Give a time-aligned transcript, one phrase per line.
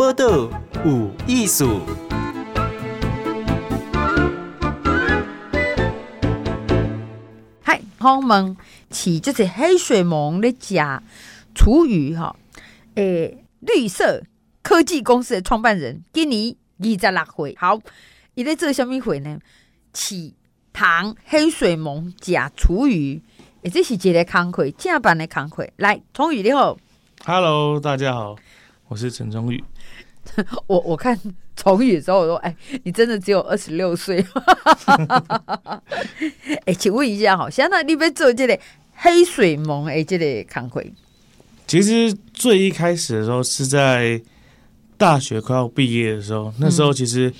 [0.00, 0.48] 报道
[0.82, 1.82] 有艺术。
[7.62, 8.56] 嗨，朋友们，
[8.88, 11.02] 起就是黑水虻的假
[11.54, 12.34] 厨余哈，
[12.94, 14.22] 诶，绿色
[14.62, 17.78] 科技公司的创办人今年二十六岁，好，
[18.32, 19.38] 伊咧做什么会呢？
[19.92, 20.34] 起
[20.72, 23.20] 糖黑水虻假厨余，
[23.64, 25.68] 诶，这是一个工课，正版的工课。
[25.76, 26.78] 来，崇宇你好
[27.26, 28.36] ，Hello，大家好，
[28.88, 29.62] 我是陈忠宇。
[30.66, 31.18] 我我看
[31.56, 34.24] 崇宇的时候，我说，哎，你真的只有二十六岁。
[36.66, 38.58] 哎，请问一下，好，现在你被做这个
[38.94, 40.84] 黑水盟哎，这个工课。
[41.66, 44.20] 其实最一开始的时候是在
[44.96, 47.32] 大学快要毕业的时候，那时候其实、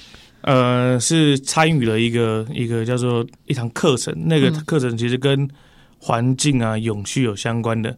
[0.43, 5.49] 嗯、呃是参与了一个一个叫做一堂课程，那个课程其实跟
[5.99, 7.97] 环境啊永续有相关的。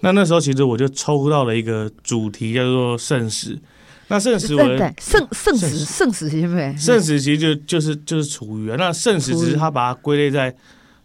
[0.00, 3.58] 那那时候其实我就抽到了一个主题叫做剩食。
[4.10, 6.76] 那圣食文，圣圣食圣食是什么？
[6.76, 8.74] 剩食其实就就是就是厨余啊。
[8.76, 10.50] 那圣食只是他把它归类在，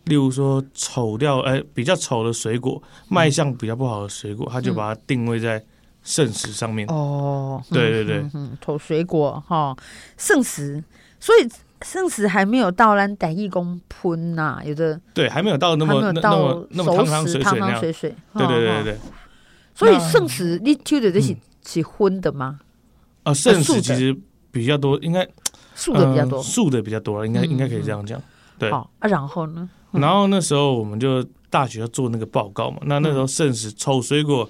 [0.06, 5.64] 例如说丑掉哎、欸、比较丑的水果，卖相比较不好的水果，他就把它定位在
[6.04, 6.88] 圣食上面。
[6.88, 9.76] 哦，对对对，嗯，丑水果哈，
[10.18, 10.84] 剩食，
[11.20, 11.48] 所以
[11.84, 17.80] 圣食还没有到咱台语讲喷呐，有的对，还没有到那么那么那么汤汤水水那样。
[17.80, 17.94] 对
[18.48, 18.98] 对对对对，
[19.76, 22.62] 所以圣食你抽的这是是荤的吗？
[23.26, 24.16] 啊，剩食其实
[24.52, 25.28] 比较多，应该
[25.76, 28.22] 素的比较多，素的比较多，应该应该可以这样讲。
[28.58, 29.68] 对，啊，然后呢？
[29.92, 34.50] 然后那时候我们就大学要做那个报告嘛，那那时候剩食丑水果，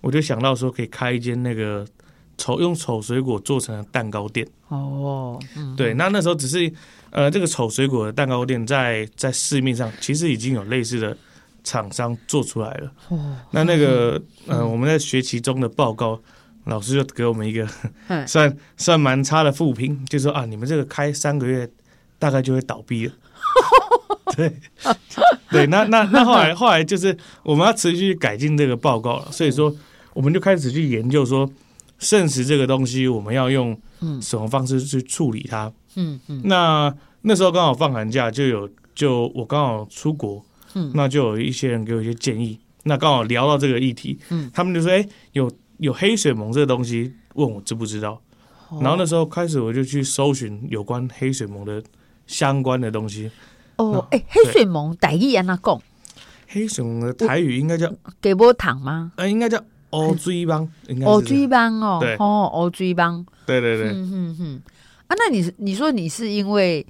[0.00, 1.86] 我就想到说可以开一间那个
[2.38, 4.44] 丑用丑水果做成的蛋糕店。
[4.68, 5.38] 哦，
[5.76, 6.72] 对，那那时候只是
[7.10, 11.16] 呃，这个丑水果的蛋糕店在在市面上其实已经有类似的
[11.62, 12.92] 厂商做出来了。
[13.10, 16.18] 哦，那那个呃，我们在学期中的报告。
[16.66, 17.66] 老师就给我们一个
[18.26, 21.68] 算算蛮差的负评，就说啊，你们这个开三个月，
[22.18, 23.12] 大概就会倒闭了。
[24.36, 24.52] 对
[25.50, 29.74] 对，那那那后来后来就是我们要持续改进这个报告了，所以说
[30.12, 31.48] 我们就开始去研究说，
[31.98, 33.78] 剩食这个东西我们要用
[34.20, 35.72] 什么方式去处理它。
[35.94, 36.42] 嗯嗯。
[36.44, 36.92] 那
[37.22, 40.44] 那时候刚好放寒假，就有就我刚好出国，
[40.94, 44.18] 那就有一些人给我一些建议，那刚好聊到这个议题，
[44.52, 45.48] 他们就说，哎，有。
[45.78, 48.20] 有黑水虻这个东西，问我知不知道？
[48.80, 51.82] 然后那时候开始我就去搜寻有关黑水虻的
[52.26, 53.30] 相关的东西。
[53.76, 55.80] 哦，哎，黑水虻台语安那讲？
[56.48, 59.12] 黑水虻的台语应该叫给波糖吗？
[59.16, 60.68] 呃，应该叫乌水虻，
[61.06, 64.62] 乌水虻哦，对，哦，乌水虻，对对对，嗯嗯嗯。
[65.06, 66.84] 啊，那你你说你是因为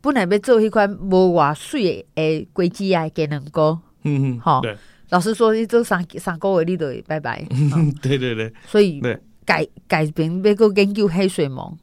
[0.00, 4.76] 本来要做一款无偌水的果子啊，给能够，嗯嗯，好，对。
[5.12, 7.46] 老师说：“你做三三个月，你都拜拜。
[8.00, 8.98] ”对对对，所以
[9.44, 11.76] 改改变要个研究黑水虻。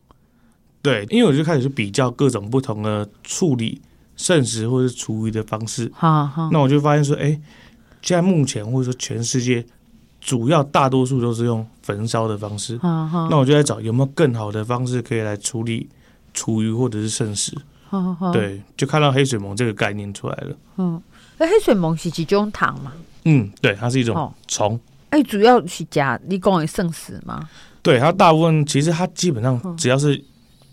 [0.81, 3.79] 对，因为我就开始去比较各种不同的处理
[4.15, 5.91] 剩食或是厨余的方式。
[5.93, 7.39] 好，好，那我就发现说，哎，
[8.01, 9.63] 现在目前或者说全世界
[10.19, 12.79] 主要大多数都是用焚烧的方式。
[12.79, 15.87] 好，好，那我就在找有没有更好的方式可以来处理
[16.33, 17.55] 厨余或者是剩食。
[17.89, 20.57] 好，好，对，就看到黑水虻这个概念出来了。
[20.77, 20.99] 嗯，
[21.37, 22.91] 那黑水虻是几种糖嘛？
[23.25, 24.79] 嗯，对，它是一种虫。
[25.09, 27.49] 哎、哦，主要是加你讲的圣食吗？
[27.81, 30.23] 对，它大部分其实它基本上只要是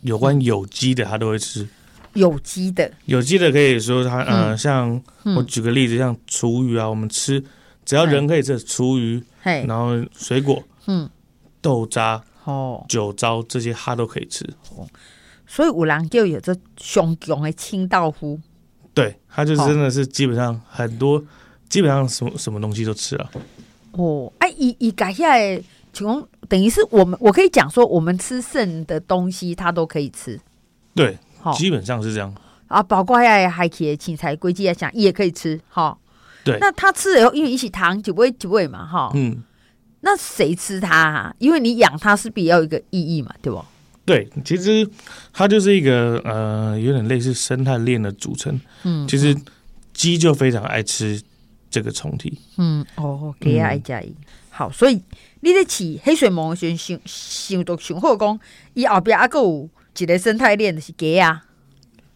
[0.03, 1.67] 有关有机的，它都会吃。
[2.15, 5.03] 有机的，有机的可以说它呃，嗯、像
[5.37, 7.43] 我举个例子，像厨余啊，我们吃
[7.85, 11.09] 只要人可以吃厨余，嘿然后水果，嗯，
[11.61, 14.45] 豆渣，哦，酒糟这些它都可以吃。
[14.75, 14.87] 哦，
[15.47, 18.41] 所以五郎就有这上强的清道夫。
[18.93, 21.23] 对，它就是真的是基本上很多。
[21.69, 23.31] 基本上什么什么东西都吃了。
[23.93, 25.61] 哦，哎、啊，一一改下来，
[25.93, 30.39] 请问等于是我们，我可以讲说，我们吃剩的东西，它都可以吃。
[30.95, 32.35] 对，好、哦，基本上是这样。
[32.69, 35.59] 啊，包括呀，海茄、青菜、龟鸡来讲，也可以吃。
[35.69, 35.99] 哈、哦，
[36.45, 36.59] 对。
[36.61, 39.13] 那他吃了以后，因为一起糖就不会就不会嘛，哈、哦。
[39.15, 39.43] 嗯。
[40.01, 41.35] 那谁吃它、啊？
[41.39, 43.65] 因为你养它是比较有一个意义嘛，对不？
[44.05, 44.89] 对，其实
[45.33, 48.61] 它就是一个呃，有点类似生态链的组成。
[48.85, 49.09] 嗯。
[49.09, 49.35] 其实
[49.95, 51.21] 鸡就非常爱吃。
[51.77, 54.11] 这个虫体，嗯，哦，给啊，一加一，
[54.49, 54.99] 好，所以
[55.41, 58.41] 你在起黑水虻先想想到想好讲，
[58.73, 59.69] 伊后边还有
[59.99, 61.45] 一个生态链的是鸡啊。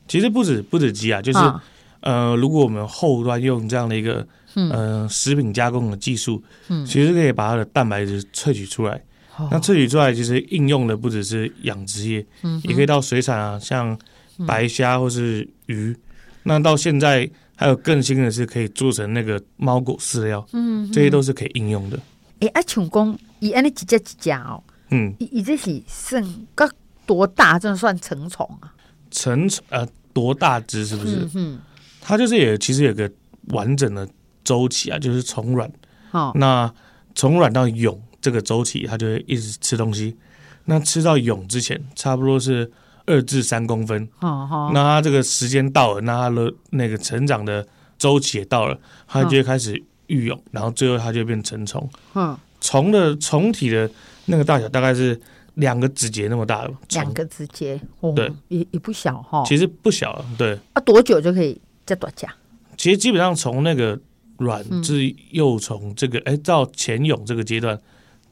[0.09, 1.62] 其实不止不止鸡啊，就是、啊、
[2.01, 8.99] 呃，如果我们后端用这样的一个、嗯、呃食品加工的技术，嗯，其实可以把它的蛋白质萃取出来。
[9.39, 13.99] 嗯、那萃取出来，其实应用的不只是养殖业，嗯，也可以到水产啊，像
[14.47, 15.91] 白虾或是鱼。
[15.91, 15.97] 嗯、
[16.45, 17.31] 那到现在。
[17.61, 22.01] 还有更新的是可以做成那个猫狗饲料，嗯，这些都是可以应用的。
[22.39, 26.67] 哎，啊，像讲，伊安尼一只一只哦，嗯，你你这是剩个
[27.05, 27.59] 多大？
[27.59, 28.73] 这算成虫啊？
[29.11, 31.29] 成虫呃多大只是不是？
[31.35, 31.61] 嗯，
[32.01, 33.12] 它就是也其实有个
[33.49, 34.09] 完整的
[34.43, 35.71] 周期啊，就是从卵，
[36.12, 36.73] 哦，那
[37.15, 40.17] 从卵到蛹这个周期，它就会一直吃东西。
[40.65, 42.73] 那吃到蛹之前，差不多是
[43.11, 44.09] 二至三公分。
[44.19, 47.67] 好好，那它这个时间到了，那它的那个成长的
[47.99, 48.79] 周期也到了，
[49.09, 51.91] 它就会开始育蛹，然后最后它就变成虫。
[52.15, 53.91] 嗯，虫的虫体的
[54.27, 55.21] 那个大小大概是
[55.55, 59.43] 两个指节那么大，两个指节，哦，对，也也不小哈。
[59.45, 60.59] 其实不小了，对。
[60.73, 62.33] 啊，多久就可以再多加？
[62.77, 63.99] 其实基本上从那个
[64.39, 67.79] 卵至幼虫这个，哎、嗯，到前蛹这个阶段，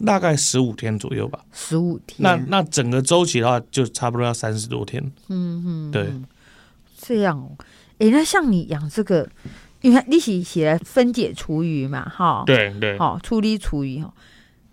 [0.05, 1.45] 大概十五天左右吧。
[1.53, 2.17] 十五天。
[2.19, 5.03] 那那整个周期的话，就差不多要三十多天。
[5.29, 6.13] 嗯嗯，对。
[7.01, 7.57] 这样哦，
[7.99, 9.29] 哎，那像你养这个，
[9.81, 12.43] 因为你是写来分解厨余嘛，哈。
[12.47, 12.99] 对对。
[12.99, 14.13] 好，处理厨余哈。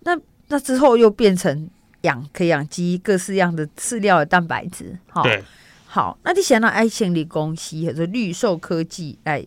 [0.00, 0.18] 那
[0.48, 1.68] 那之后又变成
[2.02, 4.98] 养可以养鸡，各式样的饲料的蛋白质。
[5.08, 5.22] 哈。
[5.22, 5.42] 对。
[5.86, 9.38] 好，那你想到爱心理公司或者绿兽科技来，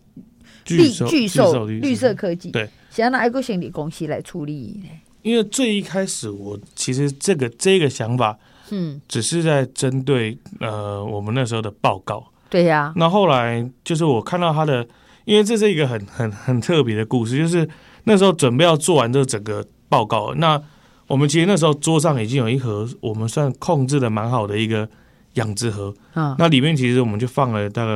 [0.67, 4.89] 绿巨兽绿色科技，对，想到爱国心理公司来处理呢？
[5.21, 8.37] 因为最一开始我其实这个这个想法，
[8.71, 12.93] 嗯，只是在针对呃我们那时候的报告，对呀、啊。
[12.95, 14.87] 那后来就是我看到他的，
[15.25, 17.67] 因为这是一个很很很特别的故事，就是
[18.03, 20.61] 那时候准备要做完这整个报告，那
[21.07, 24.89] 我们其实那时候桌上已经有一盒我们算控制的蛮好的一个。
[25.35, 27.91] 养殖盒，嗯，那里面其实我们就放了大概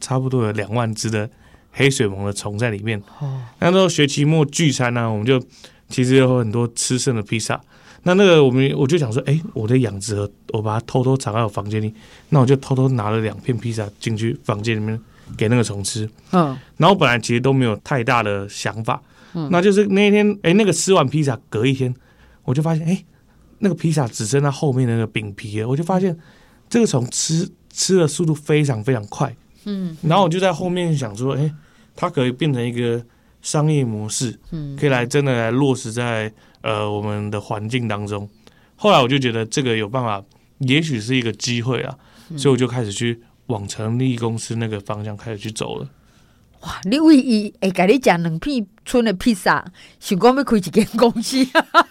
[0.00, 1.28] 差不多有两万只的
[1.72, 3.02] 黑水虻的虫在里面。
[3.18, 5.42] 哦，那时候学期末聚餐呢、啊，我们就
[5.90, 7.60] 其实有很多吃剩的披萨。
[8.04, 11.92] 那那个我们我就想说，哎、欸，我的养殖盒，我把它偷偷藏在我房间里。
[12.30, 14.98] 那我就偷偷拿了两片披萨进去房间里面
[15.36, 16.08] 给那个虫吃。
[16.32, 19.02] 嗯，然后本来其实都没有太大的想法。
[19.34, 21.94] 嗯，那就是那一天，哎、欸，那个吃完披萨隔一天，
[22.44, 23.04] 我就发现，哎、欸，
[23.58, 26.16] 那个披萨只剩它后面那个饼皮了，我就发现。
[26.70, 29.34] 这个虫吃吃的速度非常非常快，
[29.64, 31.52] 嗯，然后我就在后面想说，哎，
[31.96, 33.04] 它可以变成一个
[33.42, 36.32] 商业模式，嗯，可以来真的来落实在
[36.62, 38.28] 呃我们的环境当中。
[38.76, 40.22] 后来我就觉得这个有办法，
[40.58, 41.96] 也许是一个机会啊，
[42.36, 45.88] 所以我就开始去往成立公司那个方向开始去走了。
[46.60, 49.64] 哇，你为伊会给你讲两片村的披萨，
[49.98, 51.38] 想讲要开一间公司，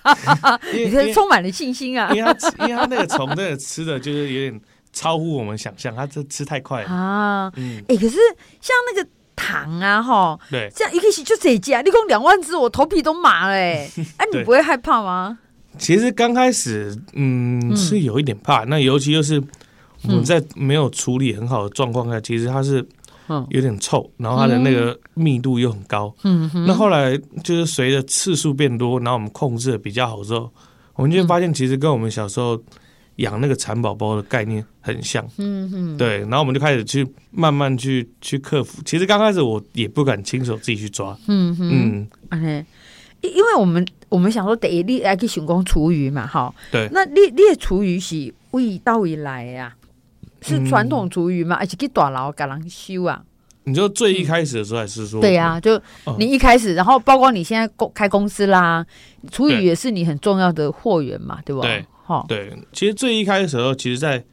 [0.73, 2.13] 你是充满了信心啊！
[2.13, 4.61] 因为他，因为他那个虫那个吃的就是有点
[4.93, 7.51] 超乎我们想象，他这吃太快了啊！
[7.55, 8.17] 嗯，哎、欸，可是
[8.61, 9.09] 像那个
[9.39, 15.39] 糖啊，哈，对，这样一开始就这家，你讲两万只，我头皮都麻了，哎， 哎，你不会害怕吗？
[15.77, 19.41] 其实刚开始，嗯，是有一点怕，嗯、那尤其就是
[20.03, 22.85] 我们在没有处理很好的状况下，其实它是。
[23.49, 26.11] 有点臭，然后它的那个密度又很高。
[26.23, 30.51] 嗯，那后来就是随着次数变多，然后我们控制的比较好之后，
[30.95, 32.59] 我们就发现其实跟我们小时候
[33.19, 35.25] 养那个蚕宝宝的概念很像。
[35.37, 38.81] 嗯嗯，对，然后我们就开始去慢慢去去克服。
[38.83, 41.17] 其实刚开始我也不敢亲手自己去抓。
[41.27, 42.65] 嗯嗯，OK，
[43.21, 46.53] 因因为我们我们想说得你来去选工厨余嘛，哈。
[46.71, 49.75] 对，那你你的厨余是为到以来呀？
[50.41, 51.57] 是传统厨余吗？
[51.59, 53.21] 而且给大佬给人修啊？
[53.65, 55.19] 你就最一开始的时候还是说？
[55.19, 55.79] 对呀、啊，就
[56.17, 58.83] 你一开始，然后包括你现在公开公司啦，
[59.29, 61.61] 厨余也是你很重要的货源嘛，对吧？
[61.61, 62.51] 对，好，对。
[62.73, 64.23] 其实最一开始的时候，其实，在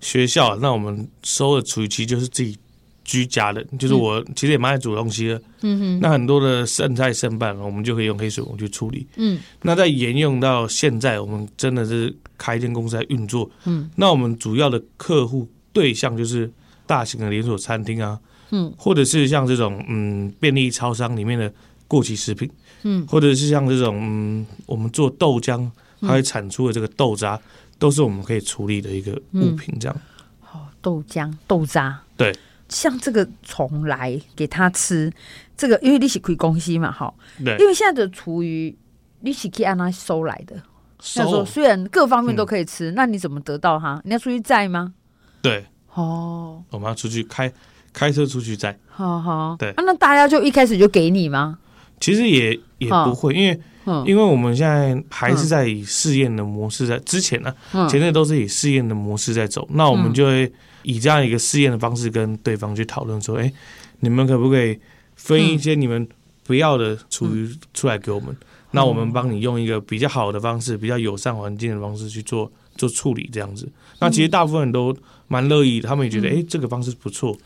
[0.00, 2.58] 学校，那我们收的厨余其实就是自己
[3.04, 5.40] 居家的，就是我其实也蛮爱煮东西的。
[5.62, 6.00] 嗯哼。
[6.00, 9.06] 那很多的剩菜剩饭，我们就可以用黑水虻去处理。
[9.14, 9.38] 嗯。
[9.62, 13.48] 那再沿用到现在，我们真的是开一间公司来运作。
[13.64, 13.88] 嗯。
[13.94, 16.50] 那我们主要的客户对象就是
[16.88, 18.18] 大型的连锁餐厅啊。
[18.52, 21.52] 嗯，或者是像这种嗯便利超商里面的
[21.86, 22.50] 过期食品，
[22.82, 25.70] 嗯，或者是像这种嗯我们做豆浆，
[26.00, 27.42] 它会产出的这个豆渣，嗯，
[27.78, 29.78] 都是我们可以处理的一个物品。
[29.78, 29.96] 这样，
[30.40, 32.34] 好，豆浆豆渣，对，
[32.68, 35.12] 像这个虫来给它吃，
[35.56, 37.12] 这个因为你是开公司嘛，哈，
[37.44, 38.76] 对，因为现在的厨余
[39.20, 40.62] 你是可以按它收来的，
[41.00, 44.00] 收，说虽然各方面都可以吃，嗯，那你怎么得到它？
[44.04, 44.94] 你要出去摘吗？
[45.42, 47.52] 对，哦，我们要出去开。
[47.92, 49.74] 开车出去摘，好好对、啊。
[49.78, 51.58] 那大家就一开始就给你吗？
[51.98, 53.60] 其实也也不会，因为
[54.06, 59.66] 因为我们现在还是在以试验的模式在之前呢、啊，前面都是以试验的模式在走。
[59.72, 63.52] 那我们就会以这样一个试验的方式跟对方去讨论说：“哎，
[64.00, 64.78] 你们可不可以
[65.16, 66.06] 分一些你们
[66.44, 68.36] 不要的厨余出来给我们？
[68.72, 73.68] 那我们帮你用一个比较好的方式，比较友善环境的方式去做做处理，这样子。
[73.98, 74.96] 那其实大部分人都
[75.26, 77.36] 蛮乐意，他们也觉得哎，这个方式不错。”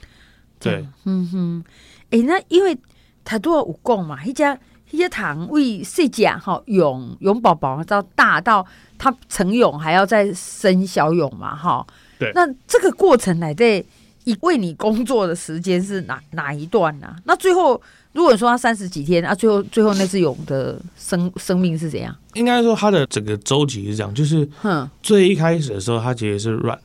[0.60, 1.64] 对，嗯哼，
[2.10, 2.74] 哎、欸，那因为
[3.22, 4.58] 他都要有讲嘛，一家一
[4.96, 8.64] 些糖为细甲哈蛹蛹宝宝到大到
[8.98, 11.86] 它成蛹还要再生小蛹嘛哈。
[12.18, 12.30] 对。
[12.34, 13.84] 那这个过程来对，
[14.24, 17.16] 一为你工作的时间是哪哪一段呢、啊？
[17.24, 17.80] 那最后
[18.12, 22.14] 如果说它三十几天啊，最后最后那只蛹的生生命是怎样？
[22.34, 24.48] 应该说它的整个周期是这样，就是
[25.02, 26.78] 最一开始的时候，它其实是卵，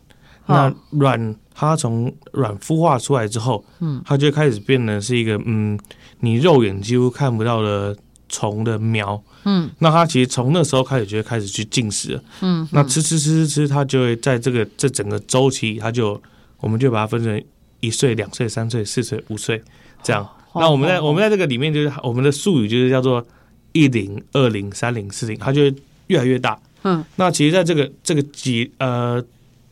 [0.47, 5.79] 那卵它从卵孵化出来之后，嗯，它就开始变得是一个嗯，
[6.19, 7.95] 你肉眼几乎看不到的
[8.27, 16.21] 虫的苗，嗯，那它其实从那时候开始就会开始去进食了，嗯，那吃吃吃吃吃，它就会在这个这整个周期，它就
[16.59, 17.43] 我们就把它分成
[17.79, 19.61] 一岁、两岁、三岁、四岁、五岁
[20.03, 20.27] 这样。
[20.55, 23.25] 那我们在我们在这个里面，就是我们的术语就是叫做。
[23.71, 25.75] 一零、二零、三零、四零，它就会
[26.07, 26.59] 越来越大。
[26.81, 29.23] 嗯，那其实在这个这个几呃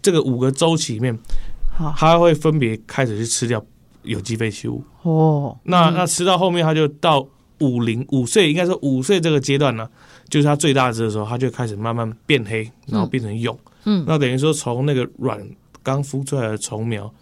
[0.04, 1.18] 这个五个周期里面，
[1.98, 3.60] 它会分别开始去吃掉
[4.07, 4.83] 有机废弃物。
[5.03, 7.27] 哦，那那吃到后面，他就到
[7.59, 9.87] 五零五岁，应该说五岁这个阶段呢，
[10.29, 13.57] 就是他最大只的时候，他就开始慢慢变黑，然后变成蛹。
[13.85, 15.39] 嗯，那等于说从那个卵
[15.83, 17.13] 刚孵出来的虫苗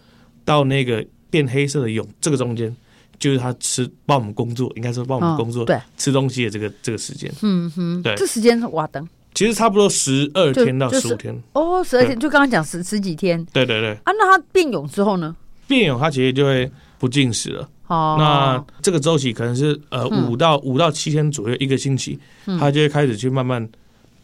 [0.44, 2.76] 到那个变黑色的蛹，这个中间。
[3.18, 15.34] 就是他吃帮我们工作，应该说帮我们工作，哦、对，吃东西的这个这个时间，嗯哼，对，这时间是瓦登，其实差不多十二天到十五天，哦，十二天，就刚刚讲十十几天，对对对，啊，那它变蛹之后呢？
[15.68, 22.20] 变蛹它其实就会不进食了，哦，那这个周期可能是呃五到五到七天左右，一个星期，
[22.60, 23.68] 它就会开始去慢慢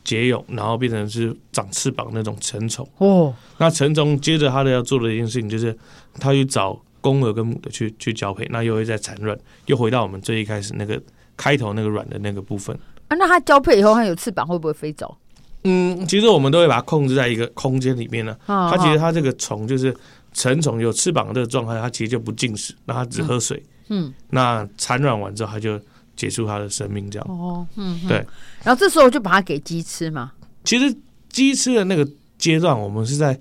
[0.03, 5.77] 结蛹，然后变成是长翅膀那种成虫，哦，那成虫接着它的要做的一件事情就是，
[6.19, 6.79] 它去找。
[7.03, 11.01] 公的跟母的去去交配，那又会再产卵，又回到我们最一开始那个
[11.36, 12.77] 开头那个卵的那个部分。
[13.07, 15.17] 啊，那它交配以后，它有翅膀会不会飞走？
[15.63, 18.38] 嗯，其实我们都会把它控制在一个空间里面呢。
[18.45, 19.91] 它其实它这个虫就是
[20.33, 23.61] 成虫有翅膀的这个状态，它其实就不进食，那它只喝水。
[23.89, 25.79] 嗯，那产卵完之后，它就
[26.15, 27.27] 结束它的生命，这样。
[27.29, 28.17] 哦，嗯，对。
[28.63, 30.31] 然后这时候就把它给鸡吃嘛。
[30.63, 30.95] 其实
[31.29, 32.07] 鸡吃的那个
[32.38, 33.39] 阶段，我们是在。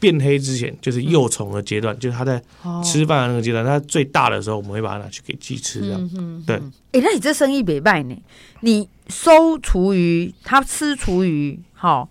[0.00, 2.40] 变黑之前就是幼虫的阶段，嗯、就是它在
[2.84, 3.64] 吃饭的那个阶段。
[3.64, 6.00] 它最大的时候，我们会把它拿去给鸡吃，这样。
[6.00, 6.60] 嗯嗯、对，哎、
[6.92, 8.16] 欸，那你这生意没卖呢？
[8.60, 12.08] 你收厨余，它吃厨余，好，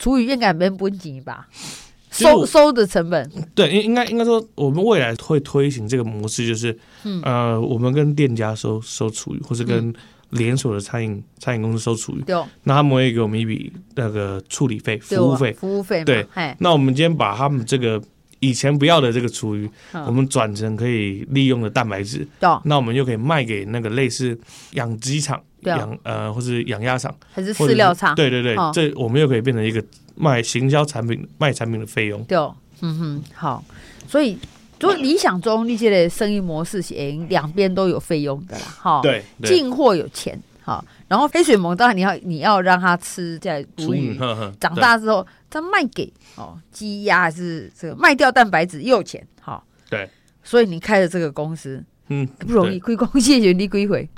[0.00, 1.46] 厨余应该没本钱吧？
[2.18, 9.94] 收收的成本，对，应应该应该说，我们未来会推行这个模式，就是，嗯、呃，我们跟店家收收厨余，或是跟。
[10.32, 12.22] 连锁的餐饮餐饮公司收厨余，
[12.64, 16.04] 那他们会给我们一笔那个处理费、服务费、服务费。
[16.04, 16.22] 对，
[16.58, 17.98] 那我们今天把他们这个
[18.38, 19.66] 以前不要的这个厨余，
[20.06, 24.38] 我们转成可以利用的蛋白质，那我们又可以卖给那个类似
[24.72, 28.14] 养鸡场、养呃或是养鸭场，还是饲料厂？
[28.14, 29.82] 对对对，这我们又可以变成一个
[30.14, 32.22] 卖行销产品、卖产品的费用。
[32.24, 32.36] 对，
[32.80, 33.64] 嗯哼，好，
[34.06, 34.38] 所以。
[34.80, 39.00] 如果理想中那些的生意模式，型两边都有费用的啦，哈。
[39.02, 40.84] 对，进货有钱，哈。
[41.08, 44.16] 然后黑水虻当然你要你要让它吃在厨余，
[44.60, 49.60] 长大之后再卖给哦鸡鸭还是这个卖掉蛋白质又有钱，哈。
[49.90, 50.08] 对，
[50.44, 54.08] 所以你开了这个公司，嗯，不容易，亏公谢谢你归回。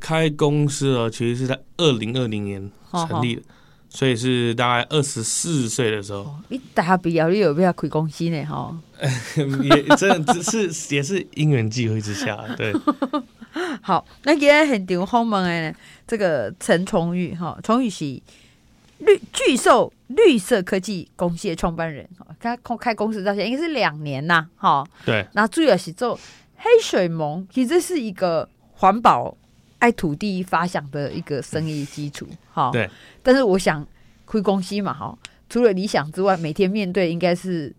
[0.00, 3.42] 开公司哦，其实是在二零二零年成立的。
[3.90, 8.44] 所以是大概二十四岁的时候，你大学毕业你有必要开公司呢？
[8.44, 8.76] 哈，
[9.62, 12.70] 也真的只是也是因缘际会之下，对。
[13.80, 15.74] 好，那今天很丢后门哎，
[16.06, 18.04] 这个陈崇宇哈，崇宇是
[18.98, 22.06] 绿巨兽绿色科技公司的创办人，
[22.38, 24.86] 他开公司到现在应该是两年呐，哈。
[25.06, 25.26] 对。
[25.32, 26.14] 那主要是做
[26.56, 29.34] 黑水盟，其实是一个环保。
[29.78, 32.88] 爱土地发想的一个生意基础，哈，对。
[33.22, 33.86] 但是我想
[34.24, 35.16] 亏公司嘛，哈，
[35.48, 37.74] 除了理想之外，每天面对应该是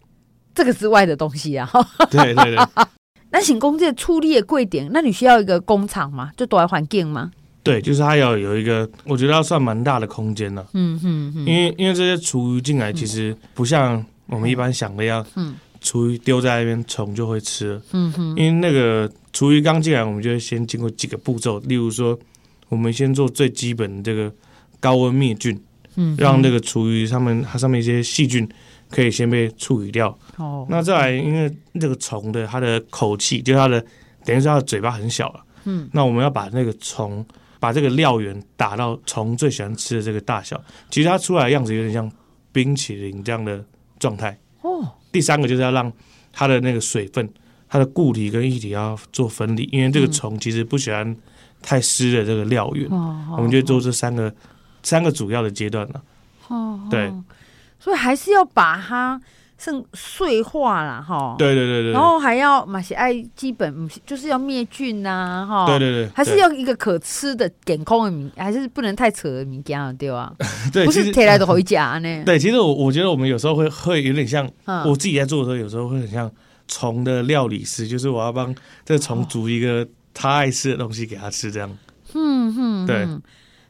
[0.56, 1.70] 这个之外的东西啊。
[2.10, 2.58] 对对对。
[3.32, 6.32] 那请工这出力的贵点，那你需要一个工厂吗？
[6.36, 7.32] 就多来环境吗？
[7.62, 10.66] 对，就是它要有一个，我觉得要算蛮大的空间了。
[10.74, 11.46] 嗯嗯嗯。
[11.46, 17.82] 因为因为这些厨余进来，其实不像我们一般想的要，嗯，厨余丢在那边，虫就会吃了。
[17.92, 18.30] 嗯哼。
[18.38, 19.12] 因为那个。
[19.32, 22.18] 厨余刚进来，我们就会先经过几个步骤，例如说，
[22.68, 24.34] 我们先做最基本的这个
[24.80, 25.58] 高温灭菌，
[25.96, 28.50] 嗯，让那个厨余上面它上面一些细菌
[28.90, 30.10] 可以先被处理掉。
[30.38, 33.80] 哦，那再来，因为这个虫的它的口气，就是它的
[34.26, 37.24] 等于说它的嘴巴很小了，嗯，那我们要把那个虫
[37.60, 40.60] 把这个料源打到虫最喜欢吃的这个大小，
[40.90, 42.12] 其实它出来的样子有点像
[42.52, 43.64] 冰淇淋这样的
[44.00, 44.36] 状态。
[45.10, 45.92] 哦，第三个就是要让
[46.32, 47.30] 它的那个水分。
[47.72, 51.16] 它的固体跟液体要做分离，因为这个虫其实不喜欢
[51.62, 54.34] 太湿的这个料源，嗯、我们就做这三个、哦、
[54.82, 56.04] 三个主要的阶段了。
[56.48, 57.14] 哦，对，
[57.80, 59.22] 所以还是要把它
[59.60, 61.36] 剩碎化啦，哈。
[61.38, 61.92] 对对对对。
[61.92, 65.68] 然后还要马是爱基本，就是要灭菌呐，哈。
[65.68, 66.10] 对对对。
[66.16, 70.34] 还是要一个可吃的健康的米，还是不能太扯的米羹，对吧？
[70.72, 72.24] 对，不是贴来的回家呢。
[72.26, 74.50] 对，其实我我觉得我们有时候会会有点像，
[74.86, 76.32] 我自己在做的时候，有时候会很像
[76.68, 81.70] 虫的料理师，就是我要帮这个虫煮一个他爱吃的东西给他吃，这样。
[82.14, 82.88] 嗯嗯。
[82.88, 83.06] 对。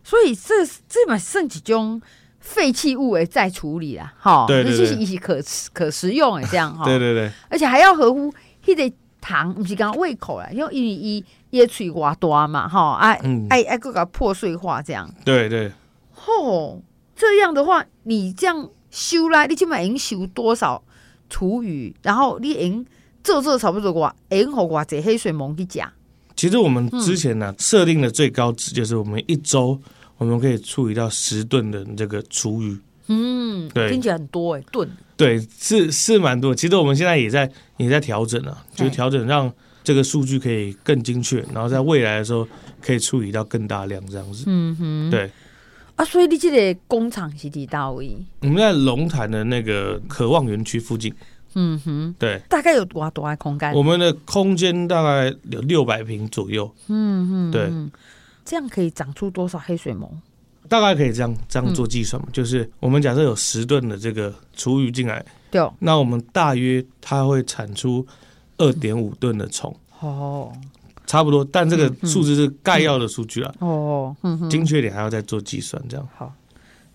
[0.03, 2.01] 所以这这嘛剩几种。
[2.49, 5.39] 废弃物诶，再处理啦，哈，这就是一些可
[5.71, 8.33] 可食用诶，这样哈，对对对，而且还要合乎
[8.65, 8.91] 迄个
[9.21, 13.13] 糖，不是刚刚胃口啦，因为因为伊也嘴瓜大嘛，哈，爱
[13.49, 15.71] 爱爱个个破碎化这样，对对，
[16.11, 16.81] 吼，
[17.15, 20.83] 这样的话，你这样收来，你起码已经收多少
[21.29, 22.83] 厨余，然后你已经
[23.23, 25.87] 做做差不多话，已经好寡这黑水虻去讲。
[26.35, 29.79] 其实我们之前呢设定的最高值就是我们一周。
[30.19, 36.53] 我们可以处理到十吨的这个厨余，嗯，对，听起来很多哎，吨，对，是是蛮多。
[36.53, 39.51] 其实我们现在也在也在调整啊，就是调整让
[39.83, 42.47] 这个数据可以更精确，然后在未来的时候
[42.81, 44.43] 可以处理到更大量这样子。
[44.45, 45.31] 嗯哼，对。
[45.95, 48.15] 啊，所以你这个工厂是几大位？
[48.41, 51.13] 我们在龙潭的那个渴望园区附近。
[51.55, 52.39] 嗯哼，对。
[52.47, 53.73] 大概有多大多少空间？
[53.73, 56.69] 我们的空间大概有六百平左右。
[56.87, 57.71] 嗯哼，对。
[58.49, 60.09] 这样可以长出多少黑水虻？
[60.67, 62.27] 大概可以这样这样做计算嘛？
[62.31, 68.03] 嗯、就是我们假设有十吨的这个厨余进来，对，那我们大约它会产出
[68.57, 69.71] 二点五吨的虫。
[69.99, 70.51] 哦，
[71.05, 73.53] 差不多，但这个数字是概要的数据啊。
[73.59, 74.15] 哦，
[74.49, 76.07] 精确点还要再做计算，这样。
[76.15, 76.33] 好，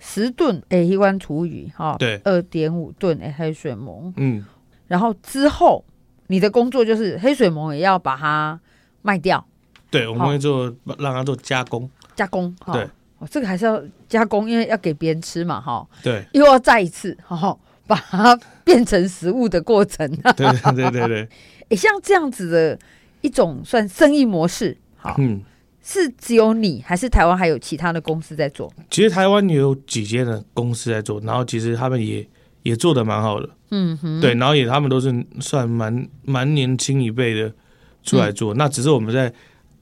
[0.00, 4.12] 十吨诶，一罐厨余哈，对，二点五吨诶，黑水虻。
[4.16, 4.44] 嗯，
[4.88, 5.84] 然后之后
[6.26, 8.58] 你的工作就是黑水虻也要把它
[9.02, 9.46] 卖掉。
[9.94, 10.64] 对，我们会做
[10.98, 12.52] 让它做加工，加工。
[12.72, 12.82] 对，
[13.18, 15.86] 哦，这个还是要加工，因为要给别人吃嘛，哈。
[16.02, 20.10] 对，又要再一次，哈，把它变成食物的过程。
[20.36, 21.28] 对对对对。
[21.68, 22.76] 哎， 像这样子的
[23.20, 25.40] 一种算生意模式，好，嗯，
[25.80, 28.68] 是只有你，还是台湾还有其他的公司在做？
[28.90, 32.28] 其实台湾也有几间的公司在做，然后其实他们也
[32.64, 33.48] 也做的蛮好的。
[33.70, 34.20] 嗯哼。
[34.20, 37.52] 对，然后也他们都是算蛮蛮年轻一辈的
[38.02, 39.32] 出来做，那只是我们在。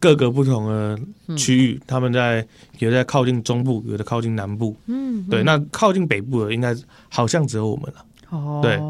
[0.02, 0.98] 各个不同的
[1.36, 2.44] 区域，他们在
[2.80, 4.76] 有在靠近中部，有的靠近南部。
[4.86, 6.76] 嗯，对，那靠近北部的应该
[7.08, 8.04] 好像只有我们了。
[8.30, 8.80] 哦，对。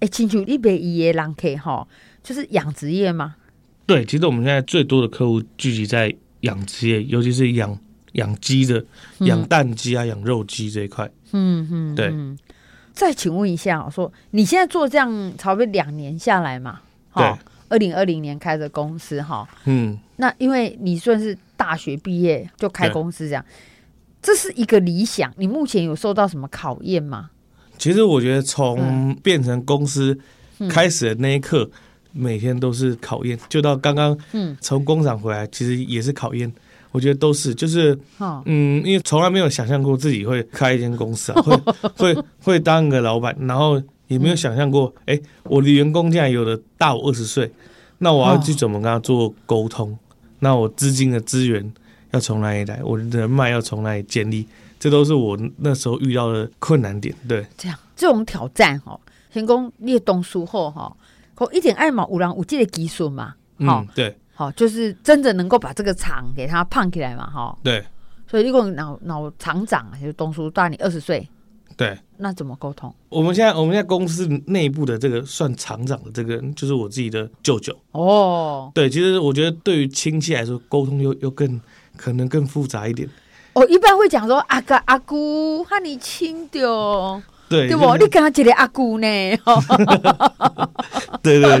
[0.00, 1.86] 哎，清楚，你北一的人客哈，
[2.22, 3.36] 就是养殖业吗？
[3.84, 7.78] 对，其实我们现在最多的客户聚集在养殖业，尤其是养
[8.12, 8.82] 养鸡的，
[9.18, 11.10] 养蛋鸡啊，养肉鸡这一块。
[11.32, 12.10] 嗯嗯，对。
[12.94, 16.80] 再请问一下，我说你现在做这样差不多两年下来嘛？
[17.14, 17.34] 对。
[17.68, 23.44] 二零二零年开的公司哈，嗯，那因为你算是大学毕业就开公司这样，
[24.22, 25.32] 这是一个理想。
[25.36, 27.30] 你目前有受到什么考验吗？
[27.76, 30.18] 其实我觉得从变成公司
[30.68, 31.70] 开始的那一刻，
[32.12, 33.38] 每天都是考验。
[33.48, 36.52] 就到刚刚嗯从工厂回来，其实也是考验。
[36.90, 37.96] 我觉得都是，就是
[38.46, 41.56] 嗯，因为从来没有想象过自己会开一间公司啊，会
[42.14, 43.82] 会会当个老板，然后。
[44.08, 47.50] 也没有想象过，哎、欸，我的员工竟然有的大我二十岁，
[47.98, 49.92] 那我要去怎么跟他做沟通？
[49.92, 49.98] 哦、
[50.40, 51.72] 那我资金的资源
[52.10, 52.80] 要从哪里来？
[52.82, 54.46] 我的人脉要从哪里建立？
[54.80, 57.14] 这都是我那时候遇到的困难点。
[57.28, 58.98] 对，这样这种挑战哈，
[59.32, 60.96] 成功列东书后哈，
[61.34, 67.84] 可一点爱嘛，五郎五 G 的技术嘛，嗯，对，好，就是真的能够把这个厂给他胖起来嘛，哈，对，
[68.26, 71.28] 所以你讲脑脑厂长就东叔大你二十岁。
[71.78, 72.92] 对，那怎么沟通？
[73.08, 77.72] 我们现在我们现在公司内部的这个算厂长的这个人，就是我自己的舅舅。
[77.92, 81.60] 哦，对，其实我觉得对于亲戚来说，沟通又又更
[81.96, 83.08] 可能更复杂一点。
[83.52, 87.22] 哦，一般会讲说阿哥阿姑和你亲的。
[87.48, 87.96] 对，对不？
[87.96, 89.06] 你跟他一个阿姑呢？
[91.22, 91.60] 对，对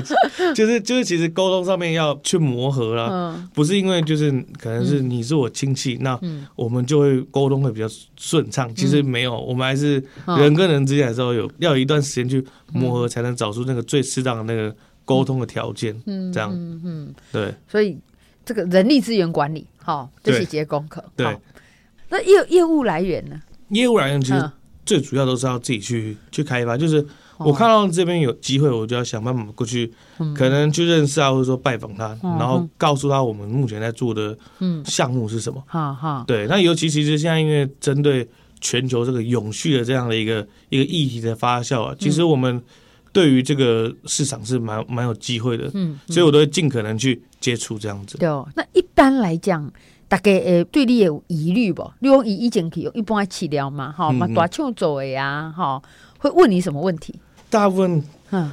[0.54, 6.20] 就是就是，其实沟通上面要去磨合啦，嗯、不是因为就是可能是你是我亲戚，嗯、那
[6.54, 8.70] 我们就会沟通会比较顺畅。
[8.70, 14.74] 嗯、其实没有，我们还是人跟人之间的时候有要有一段时间去磨合，才能找出那个最适当的那个
[15.04, 15.98] 沟通的条件。
[16.06, 17.54] 嗯，这样，嗯嗯，对。
[17.66, 17.98] 所以
[18.44, 21.02] 这个人力资源管理，好，这是节功课。
[21.16, 21.36] 对，
[22.08, 23.40] 那业业务来源呢？
[23.70, 24.50] 业务来源其实。
[24.88, 27.04] 最主要都是要自己去去开发，就是
[27.36, 29.92] 我看到这边有机会，我就要想办法过去，
[30.34, 34.34] 可能去认识啊，或者说拜访他，然后告诉他我们目前在做的
[34.86, 35.62] 项目是什么。
[35.66, 38.26] 哈哈，对，那尤其其实现在因为针对
[38.62, 42.58] 全球这个永续的这样的一个一个议题的发酵啊，其实我们
[43.12, 45.70] 对于这个市场是蛮蛮有机会的。
[45.74, 48.16] 嗯，所以我都会尽可能去接触这样子。
[48.16, 49.70] 对，那一般来讲。
[50.08, 51.88] 大概诶，对你有疑虑不？
[52.00, 53.92] 如果以以前可以用一般来治疗嘛？
[53.92, 55.80] 哈，嘛大厂做的呀，哈，
[56.18, 57.14] 会问你什么问题？
[57.50, 58.02] 大部分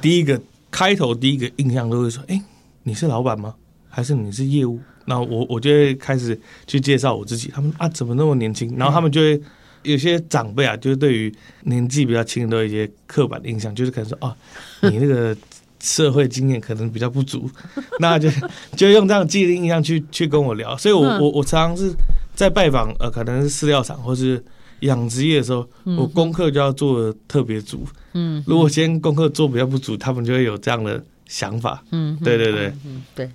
[0.00, 0.40] 第一个
[0.70, 2.42] 开头第一个印象都会说：“哎，
[2.82, 3.54] 你是老板吗？
[3.88, 7.48] 还是你是业务？”那我我就会开始去介绍我自己。
[7.48, 8.76] 他们啊，怎么那么年轻？
[8.76, 9.40] 然后他们就会
[9.82, 14.36] 有些长辈啊，就是对于年纪比较轻的都一些刻板印象，就是可能说：“哦，
[14.82, 15.36] 你那个
[15.80, 17.50] 社会经验可能比较不足。
[18.00, 18.28] ”那就
[18.76, 20.76] 就用这样既定印象去去跟我聊。
[20.76, 21.94] 所以我，我我我常常是
[22.34, 24.42] 在拜访呃，可能是饲料厂或是。
[24.80, 27.86] 养殖业的时候，我功课就要做的特别足。
[28.12, 31.82] 嗯，如果今天功课做比较不足，他们就会有这样的想法。
[31.92, 33.30] 嗯，对对对，嗯对。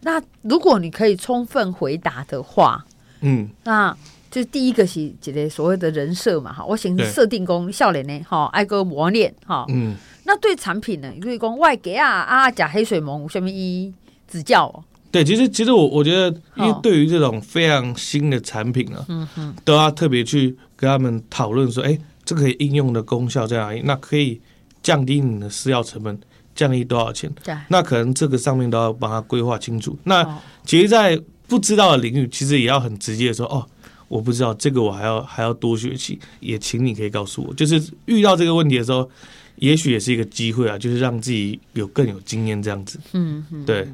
[0.00, 2.82] 那如果你可以充分回答的话，
[3.20, 3.94] 嗯，那
[4.36, 9.96] 就第一个是这个所谓的人设嘛，哈，我先设定功笑脸呢，哈，爱个磨练，哈，嗯。
[10.24, 13.90] 那对产品呢，你可以讲外给啊啊，假黑水虻下面一
[14.28, 14.84] 指教。
[15.10, 23.80] 对，其实其实我我觉得，因为对于这种非常新的产品啊，嗯哼，都要特别去跟他们讨论说，哎，这个可以应用的功效在哪里？
[23.86, 24.38] 那可以
[24.82, 26.20] 降低你的饲料成本，
[26.54, 27.32] 降低多少钱？
[27.42, 29.96] 对，那可能这个上面都要帮他规划清楚。
[30.04, 31.18] 那其实，在
[31.48, 33.64] 不知道的领域，其实也要很直接的说，哦，
[34.08, 39.08] 我不知道这个，我还要还要多学习，也请你可以告诉我，就是遇到这个问题的时候，
[39.56, 43.00] 也许也是一个机会啊，就是让自己有更有经验这样子。
[43.12, 43.88] 嗯嗯，对。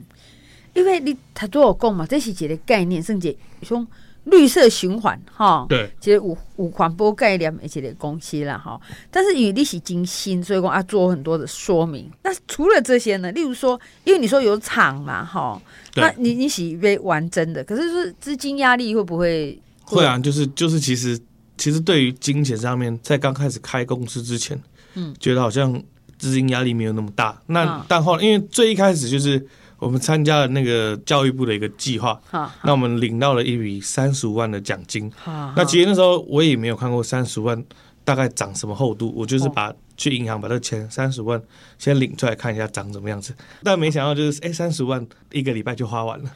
[0.74, 3.86] 因为你他都有讲嘛，这是一个概念，甚至从
[4.24, 8.80] 绿色循环哈，对，其实五五环保概念的一个公司啦哈。
[9.10, 12.10] 但是因为你是精新，所以讲啊做很多的说明。
[12.22, 13.30] 那除了这些呢？
[13.32, 15.60] 例如说，因为你说有厂嘛哈，
[15.94, 19.58] 那你你是被完真的，可是说资金压力会不会？
[19.94, 21.18] 会啊，就是就是，其实
[21.56, 24.60] 其实对于金钱上面，在刚开始开公司之前，
[24.94, 25.72] 嗯，觉得好像
[26.18, 27.40] 资金压力没有那么大。
[27.46, 29.46] 那、嗯、但后来因为最一开始就是。
[29.82, 32.16] 我们参加了那个教育部的一个计划，
[32.62, 35.10] 那我们领到了一笔三十五万的奖金。
[35.26, 37.60] 那其实那时候我也没有看过三十万
[38.04, 41.42] 大概长什么厚度，我就是把去银行把这钱三十万
[41.80, 43.34] 先领出来看一下长怎么样子。
[43.64, 46.30] 但没想到就是哎，三十万一个礼拜就花完了，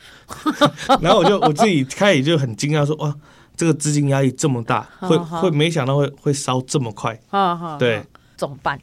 [1.00, 3.14] 然后我就我自己开始就很惊讶说哇，
[3.56, 7.18] 这个资金压力这么大，会会没想到会会烧这么快。
[7.78, 8.04] 对，
[8.36, 8.78] 怎么办？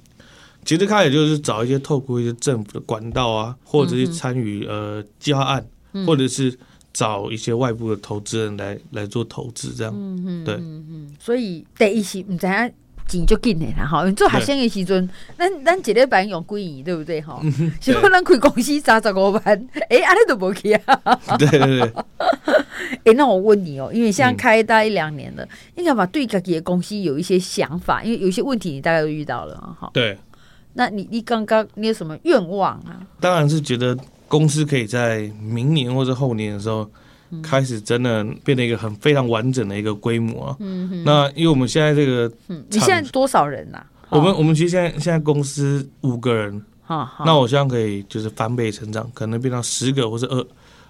[0.65, 6.57] 其实开始就是找一些透过一些政府的管道啊，或者是参与呃计划案，嗯、或者是
[6.93, 9.93] 找一些外部的投资人来来做投资，这样。
[9.93, 11.15] 嗯嗯，对。
[11.19, 12.71] 所以第一是唔知影
[13.08, 14.10] 钱就紧的啦，哈。
[14.12, 17.22] 做学生的时阵，咱咱一个班用几亿，对不对？
[17.22, 17.42] 哈。
[17.80, 21.20] 结果咱开公司三十五万，哎，安尼都无去啊。
[21.38, 21.94] 对对对。
[23.06, 29.89] 哎，那我问你哦，因为现在开大一两年了，应该嘛对自己的公司有一些想法，因为有一些问题你大概都遇到了哈。
[29.94, 30.18] 对。
[30.76, 33.06] 那你你刚刚你有什么愿望啊？
[33.20, 33.96] 当然是觉得
[34.28, 36.89] 公司可以在明年或者后年的时候，
[37.41, 40.56] 开始真的变得一个很非常完整的一个规模啊。
[40.60, 41.04] 嗯。
[41.04, 43.82] 那因为我们现在这个，嗯，你现在多少人呐？
[44.10, 46.62] 我们我们其实现在现在公司五个人。
[46.84, 50.46] 好，那我希望可以就是翻倍成长，可能变到十个或是二。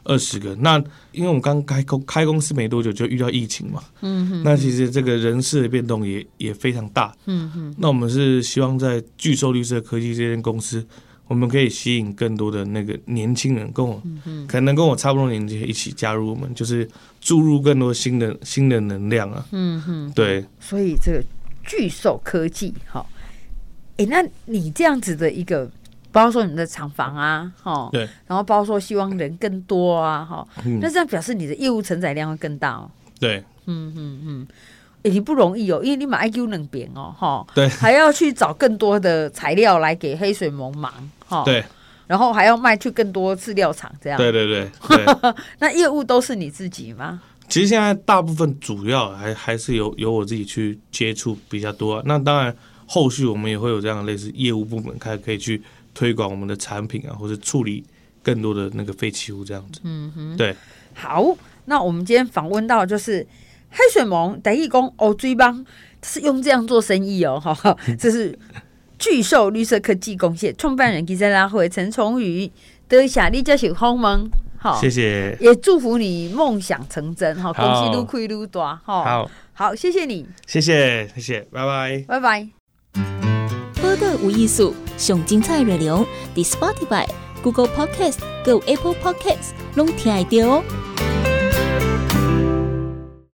[0.05, 0.77] 二十个，那
[1.13, 10.85] 因为我们刚开公开公司没多久就遇到疫情嘛，嗯哼，那其实这个人事的变动也也非常大，嗯哼，那我们是希望在巨兽绿色科技这间公司，
[11.33, 16.87] 我们可以吸引更多的那个年轻人跟我，嗯，可能跟我差不多年纪一起加入我们，就是
[17.19, 21.23] 注入更多新的新的能量啊，嗯哼，对，所以这个
[21.63, 23.03] 巨兽科技，哈，
[23.97, 25.69] 哎，那你这样子的一个。
[26.13, 30.47] 包括说你的厂房啊，哈，对，然后包括说希望人更多啊，哈，
[30.79, 32.91] 那这样表示你的业务承载量会更大哦。
[33.19, 34.47] 对，嗯嗯嗯，
[35.03, 40.91] 也、欸、不容易哦，因为你买 IQ 能变哦，哈，对，还要去找更多的材料来给黑水虻忙，
[41.27, 41.63] 哈，对，
[42.07, 47.21] 然后还要卖去更多饲料厂，这样，对对对，对 那业务都是你自己吗？
[47.47, 52.55] 其实现在大部分主要还还是由由我自己去接触比较多，啊，那当然
[52.87, 55.61] 后续我们也会有这样的类似业务部门，开可以去。
[55.95, 57.85] 推广我们的产品啊，或者处理
[58.23, 59.79] 更多的那个废弃物这样子。
[59.83, 60.55] 嗯哼，对。
[60.95, 61.23] 好，
[61.65, 63.23] 那我们今天访问到就是
[63.73, 65.65] 黑水虻台语讲哦追帮，
[66.03, 68.37] 是用这样做生意哦，哈， 这是
[68.99, 72.51] 巨兽绿色科技公司创办人，记者拉会陈崇宇，
[72.87, 82.47] 多谢你这是访问，好，谢谢，也祝福你梦想成真，哈，公司越开越大，哈，好，好，谢谢你，谢谢，谢谢，拜拜，拜拜。
[83.81, 86.05] 播客无艺术，上精彩内容，
[86.35, 87.05] 伫 Spotify、
[87.41, 90.63] Google Podcast、Go Apple Podcasts，拢听得到哦。